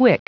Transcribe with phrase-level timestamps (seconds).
[0.00, 0.22] quick.